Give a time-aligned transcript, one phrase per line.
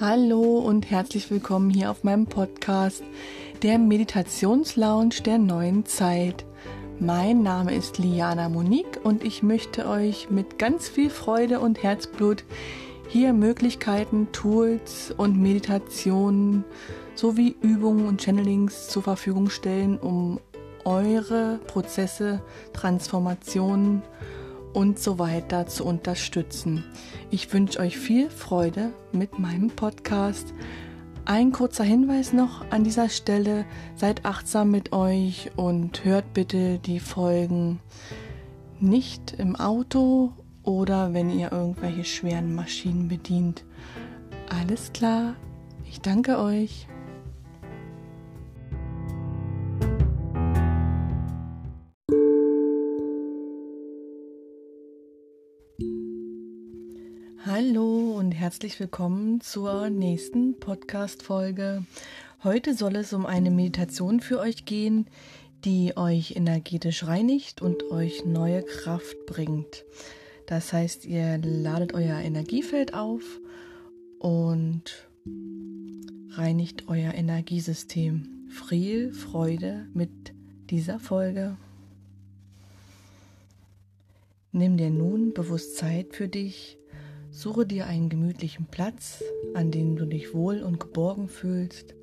[0.00, 3.02] Hallo und herzlich willkommen hier auf meinem Podcast,
[3.62, 6.46] der Meditationslounge der neuen Zeit.
[6.98, 12.44] Mein Name ist Liana Monique und ich möchte euch mit ganz viel Freude und Herzblut
[13.08, 16.64] hier Möglichkeiten, Tools und Meditationen
[17.14, 20.40] sowie Übungen und Channelings zur Verfügung stellen, um
[20.86, 22.40] eure Prozesse,
[22.72, 24.00] Transformationen
[24.72, 26.84] und so weiter zu unterstützen.
[27.30, 30.52] Ich wünsche euch viel Freude mit meinem Podcast.
[31.24, 33.64] Ein kurzer Hinweis noch an dieser Stelle.
[33.94, 37.80] Seid achtsam mit euch und hört bitte die Folgen
[38.80, 40.32] nicht im Auto
[40.62, 43.64] oder wenn ihr irgendwelche schweren Maschinen bedient.
[44.48, 45.34] Alles klar.
[45.88, 46.86] Ich danke euch.
[58.50, 61.84] Herzlich willkommen zur nächsten Podcast-Folge.
[62.42, 65.06] Heute soll es um eine Meditation für euch gehen,
[65.64, 69.84] die euch energetisch reinigt und euch neue Kraft bringt.
[70.48, 73.22] Das heißt, ihr ladet euer Energiefeld auf
[74.18, 74.82] und
[76.30, 78.48] reinigt euer Energiesystem.
[78.68, 80.10] Viel Freude mit
[80.70, 81.56] dieser Folge.
[84.50, 86.79] Nimm dir nun bewusst Zeit für dich
[87.40, 89.24] Suche dir einen gemütlichen Platz,
[89.54, 91.94] an dem du dich wohl und geborgen fühlst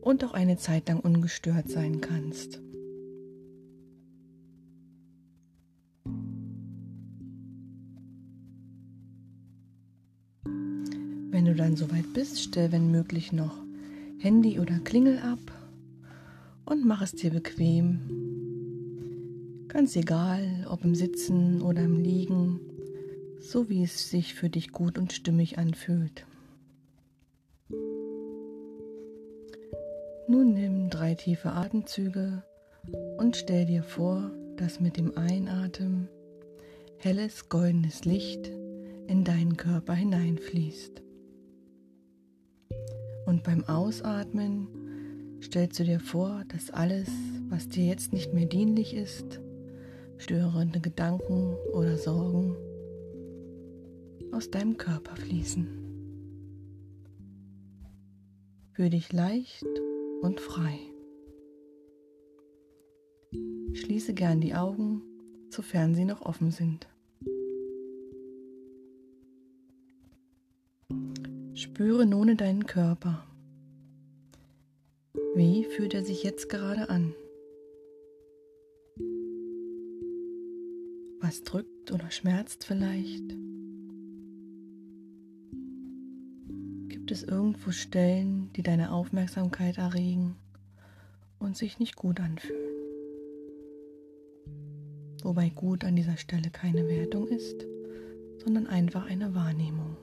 [0.00, 2.60] und auch eine Zeit lang ungestört sein kannst.
[11.30, 13.54] Wenn du dann soweit bist, stell wenn möglich noch
[14.18, 15.38] Handy oder Klingel ab
[16.64, 18.00] und mach es dir bequem.
[19.68, 22.58] Ganz egal, ob im Sitzen oder im Liegen
[23.44, 26.26] so wie es sich für dich gut und stimmig anfühlt.
[30.26, 32.42] Nun nimm drei tiefe Atemzüge
[33.18, 36.08] und stell dir vor, dass mit dem Einatmen
[36.96, 38.50] helles goldenes Licht
[39.06, 41.02] in deinen Körper hineinfließt.
[43.26, 44.68] Und beim Ausatmen
[45.42, 47.08] stellst du dir vor, dass alles,
[47.50, 49.40] was dir jetzt nicht mehr dienlich ist,
[50.16, 52.56] störende Gedanken oder Sorgen,
[54.34, 55.68] aus deinem Körper fließen.
[58.72, 59.66] Fühl dich leicht
[60.22, 60.80] und frei.
[63.74, 65.02] Schließe gern die Augen,
[65.50, 66.88] sofern sie noch offen sind.
[71.54, 73.24] Spüre nun in deinen Körper.
[75.36, 77.14] Wie fühlt er sich jetzt gerade an?
[81.20, 83.36] Was drückt oder schmerzt vielleicht?
[87.04, 90.36] Gibt es irgendwo Stellen, die deine Aufmerksamkeit erregen
[91.38, 92.72] und sich nicht gut anfühlen?
[95.22, 97.66] Wobei gut an dieser Stelle keine Wertung ist,
[98.42, 99.98] sondern einfach eine Wahrnehmung.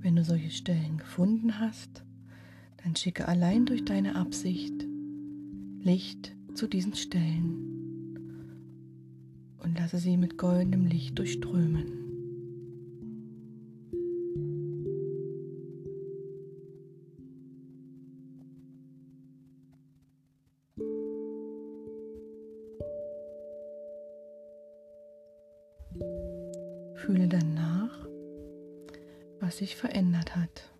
[0.00, 2.02] Wenn du solche Stellen gefunden hast,
[2.82, 4.86] dann schicke allein durch deine Absicht
[5.82, 7.81] Licht zu diesen Stellen
[9.62, 11.98] und lasse sie mit goldenem Licht durchströmen.
[26.94, 28.06] Fühle dann nach,
[29.40, 30.72] was sich verändert hat.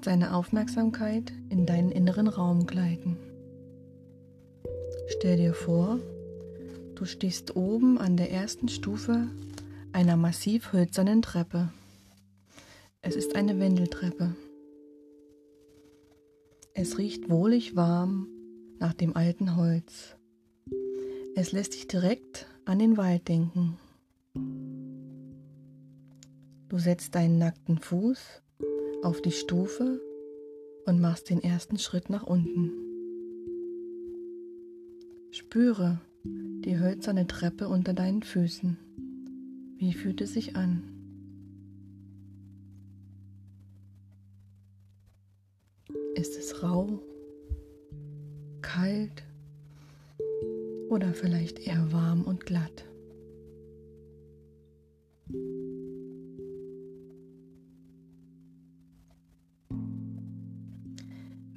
[0.00, 3.18] Lass deine Aufmerksamkeit in deinen inneren Raum gleiten.
[5.08, 5.98] Stell dir vor,
[6.94, 9.28] du stehst oben an der ersten Stufe
[9.92, 11.68] einer massiv hölzernen Treppe.
[13.02, 14.34] Es ist eine Wendeltreppe.
[16.72, 18.26] Es riecht wohlig warm
[18.78, 20.16] nach dem alten Holz.
[21.34, 23.76] Es lässt dich direkt an den Wald denken.
[26.68, 28.42] Du setzt deinen nackten Fuß
[29.02, 30.00] auf die Stufe
[30.86, 32.72] und machst den ersten Schritt nach unten.
[35.30, 38.76] Spüre die hölzerne Treppe unter deinen Füßen.
[39.78, 40.82] Wie fühlt es sich an?
[46.14, 47.00] Ist es rau,
[48.60, 49.22] kalt
[50.90, 52.89] oder vielleicht eher warm und glatt?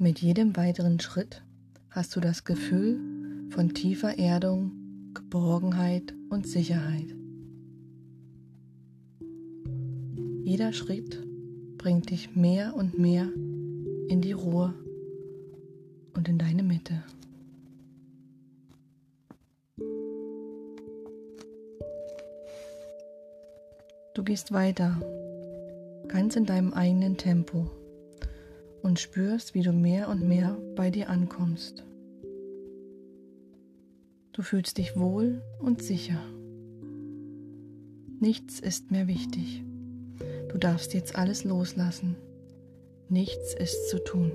[0.03, 1.43] Mit jedem weiteren Schritt
[1.89, 2.99] hast du das Gefühl
[3.51, 4.73] von tiefer Erdung,
[5.13, 7.15] Geborgenheit und Sicherheit.
[10.43, 11.25] Jeder Schritt
[11.77, 13.29] bringt dich mehr und mehr
[14.09, 14.73] in die Ruhe
[16.13, 17.01] und in deine Mitte.
[24.13, 24.99] Du gehst weiter,
[26.09, 27.71] ganz in deinem eigenen Tempo
[28.83, 31.83] und spürst, wie du mehr und mehr bei dir ankommst.
[34.33, 36.21] Du fühlst dich wohl und sicher.
[38.19, 39.63] Nichts ist mehr wichtig.
[40.49, 42.15] Du darfst jetzt alles loslassen.
[43.09, 44.31] Nichts ist zu tun.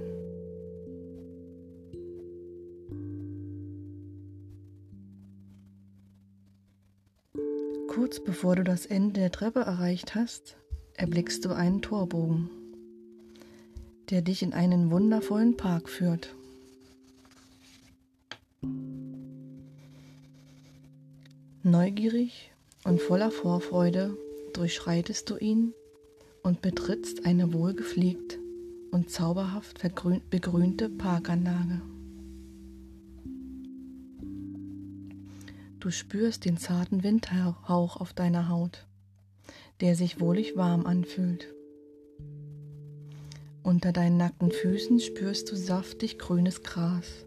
[7.89, 10.57] Kurz bevor du das Ende der Treppe erreicht hast,
[10.95, 12.51] erblickst du einen Torbogen,
[14.11, 16.35] der dich in einen wundervollen Park führt.
[21.63, 22.51] Neugierig
[22.85, 24.17] und voller Vorfreude
[24.55, 25.75] durchschreitest du ihn
[26.43, 28.39] und betrittst eine wohlgepflegt
[28.91, 29.83] und zauberhaft
[30.31, 31.83] begrünte Parkanlage.
[35.81, 38.87] Du spürst den zarten Windhauch auf deiner Haut,
[39.81, 41.49] der sich wohlig warm anfühlt.
[43.69, 47.27] Unter deinen nackten Füßen spürst du saftig grünes Gras.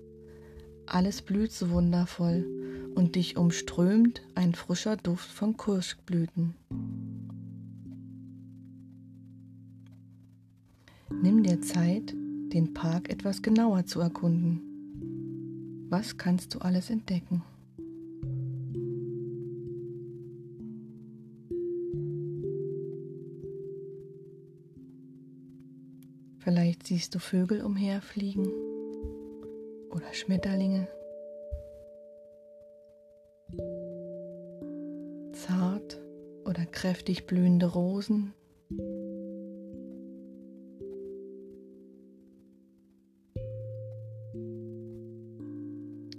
[0.87, 2.47] Alles blüht so wundervoll
[2.95, 6.55] und dich umströmt ein frischer Duft von Kirschblüten.
[11.11, 14.61] Nimm dir Zeit, den Park etwas genauer zu erkunden.
[15.91, 17.43] Was kannst du alles entdecken?
[26.81, 28.47] Vielleicht siehst du Vögel umherfliegen
[29.91, 30.87] oder Schmetterlinge.
[35.33, 36.01] Zart
[36.43, 38.33] oder kräftig blühende Rosen.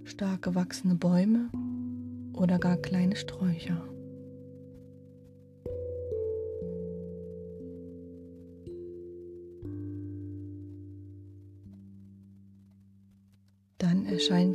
[0.04, 1.50] Stark gewachsene Bäume
[2.34, 3.91] oder gar kleine Sträucher.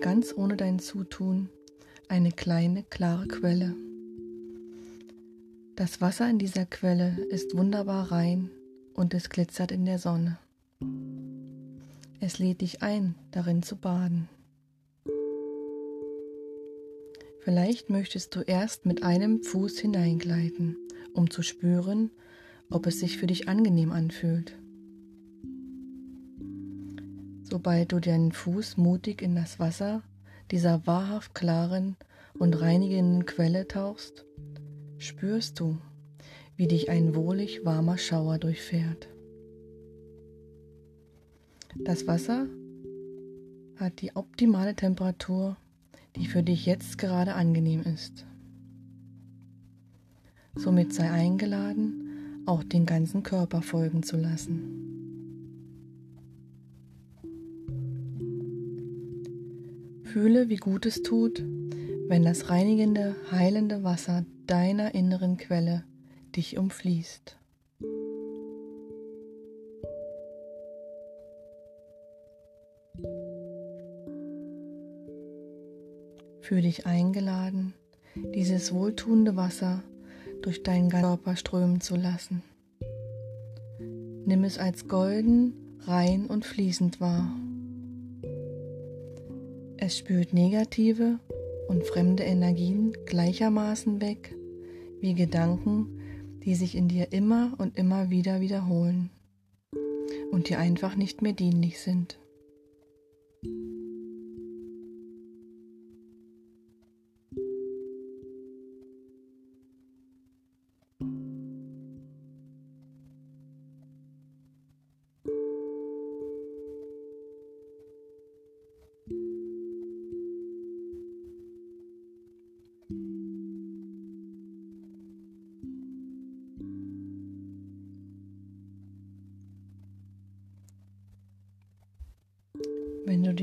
[0.02, 1.50] Ganz ohne dein Zutun
[2.08, 3.76] eine kleine, klare Quelle.
[5.76, 8.52] Das Wasser in dieser Quelle ist wunderbar rein
[8.94, 10.38] und es glitzert in der Sonne.
[12.20, 14.30] Es lädt dich ein, darin zu baden.
[17.40, 20.78] Vielleicht möchtest du erst mit einem Fuß hineingleiten,
[21.14, 22.12] um zu spüren,
[22.70, 24.58] ob es sich für dich angenehm anfühlt.
[27.50, 30.04] Sobald du deinen Fuß mutig in das Wasser
[30.52, 31.96] dieser wahrhaft klaren
[32.38, 34.26] und reinigenden Quelle tauchst,
[34.98, 35.78] spürst du,
[36.58, 39.08] wie dich ein wohlig warmer Schauer durchfährt.
[41.86, 42.48] Das Wasser
[43.78, 45.56] hat die optimale Temperatur,
[46.18, 48.26] die für dich jetzt gerade angenehm ist.
[50.54, 54.87] Somit sei eingeladen, auch den ganzen Körper folgen zu lassen.
[60.20, 61.46] Fühle, wie gut es tut,
[62.08, 65.84] wenn das reinigende, heilende Wasser deiner inneren Quelle
[66.36, 67.38] dich umfließt.
[76.42, 77.76] Fühle dich eingeladen,
[78.34, 79.84] dieses wohltuende Wasser
[80.42, 82.42] durch deinen Körper strömen zu lassen.
[84.26, 87.30] Nimm es als golden, rein und fließend wahr.
[89.80, 91.20] Es spült negative
[91.68, 94.36] und fremde Energien gleichermaßen weg
[95.00, 96.00] wie Gedanken,
[96.44, 99.12] die sich in dir immer und immer wieder wiederholen
[100.32, 102.18] und dir einfach nicht mehr dienlich sind.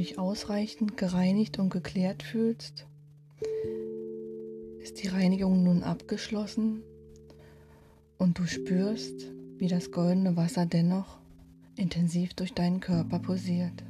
[0.05, 2.87] Dich ausreichend gereinigt und geklärt fühlst,
[4.83, 6.83] ist die Reinigung nun abgeschlossen
[8.19, 11.21] und du spürst, wie das goldene Wasser dennoch
[11.77, 13.83] intensiv durch deinen Körper pulsiert.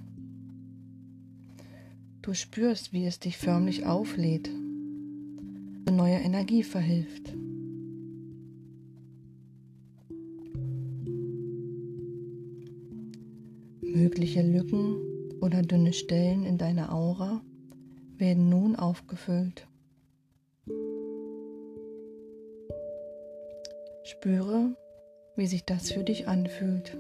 [2.23, 4.49] Du spürst, wie es dich förmlich auflädt,
[5.91, 7.35] neue Energie verhilft.
[13.83, 15.14] Mögliche Lücken
[15.45, 17.43] oder dünne Stellen in deiner Aura
[18.17, 19.69] werden nun aufgefüllt.
[24.05, 24.75] Spüre,
[25.37, 26.97] wie sich das für dich anfühlt.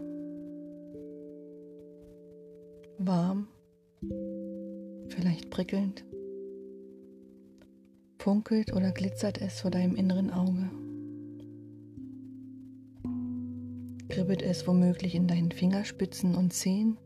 [2.98, 3.48] Warm,
[5.08, 6.04] vielleicht prickelnd.
[8.18, 10.70] Funkelt oder glitzert es vor deinem inneren Auge.
[14.10, 16.98] Kribbelt es womöglich in deinen Fingerspitzen und Zehen?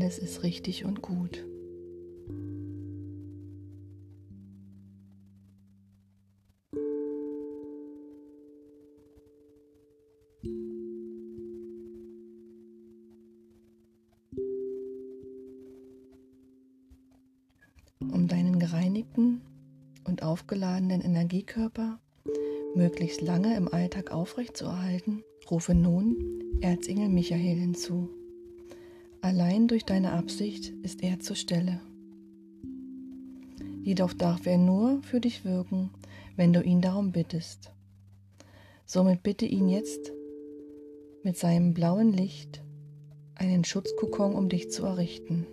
[0.00, 1.44] Alles ist richtig und gut.
[18.00, 19.40] Um deinen gereinigten
[20.04, 21.98] und aufgeladenen Energiekörper
[22.76, 28.17] möglichst lange im Alltag aufrechtzuerhalten, rufe nun Erzengel Michael hinzu.
[29.20, 31.80] Allein durch deine Absicht ist er zur Stelle.
[33.82, 35.90] Jedoch darf er nur für dich wirken,
[36.36, 37.72] wenn du ihn darum bittest.
[38.86, 40.12] Somit bitte ihn jetzt
[41.24, 42.62] mit seinem blauen Licht
[43.34, 45.46] einen Schutzkokon um dich zu errichten,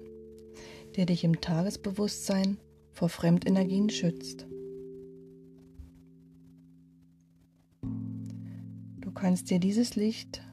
[0.96, 2.58] der dich im Tagesbewusstsein
[2.92, 4.46] vor Fremdenergien schützt.
[9.02, 10.45] Du kannst dir dieses Licht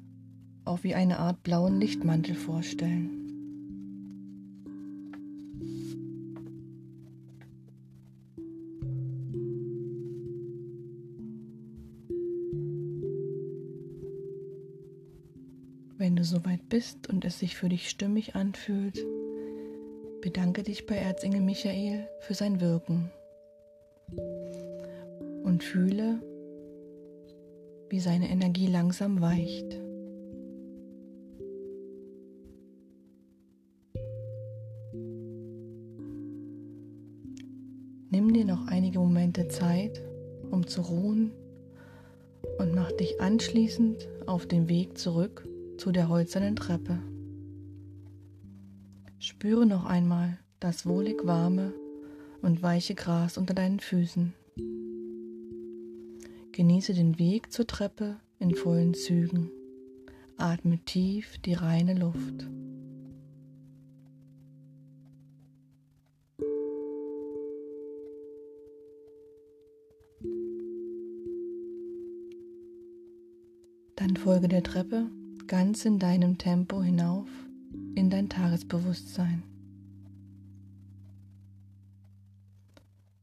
[0.65, 3.19] auch wie eine Art blauen Lichtmantel vorstellen.
[15.99, 18.99] Wenn du soweit bist und es sich für dich stimmig anfühlt,
[20.21, 23.11] bedanke dich bei Erzengel Michael für sein Wirken
[25.45, 26.21] und fühle,
[27.89, 29.79] wie seine Energie langsam weicht.
[38.33, 40.03] Dir noch einige Momente Zeit,
[40.51, 41.33] um zu ruhen
[42.59, 45.47] und mach dich anschließend auf den Weg zurück
[45.77, 46.99] zu der holzernen Treppe.
[49.19, 51.75] Spüre noch einmal das wohlig warme
[52.41, 54.33] und weiche Gras unter deinen Füßen.
[56.53, 59.51] Genieße den Weg zur Treppe in vollen Zügen.
[60.39, 62.49] Atme tief die reine Luft.
[73.97, 75.11] Dann folge der Treppe
[75.47, 77.29] ganz in deinem Tempo hinauf
[77.95, 79.43] in dein Tagesbewusstsein.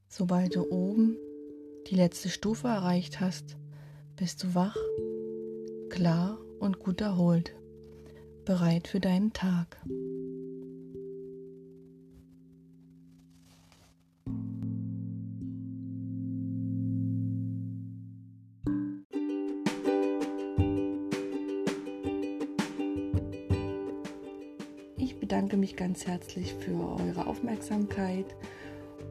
[0.08, 1.18] Sobald du oben
[1.88, 3.58] die letzte Stufe erreicht hast,
[4.15, 4.75] bist du wach,
[5.89, 7.56] klar und gut erholt,
[8.46, 9.77] bereit für deinen Tag.
[25.30, 28.26] Bedanke mich ganz herzlich für eure Aufmerksamkeit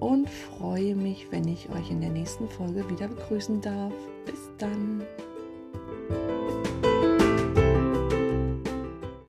[0.00, 3.92] und freue mich, wenn ich euch in der nächsten Folge wieder begrüßen darf.
[4.26, 5.04] Bis dann.